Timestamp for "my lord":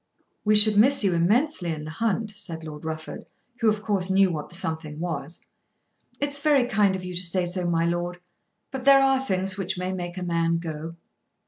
7.69-8.19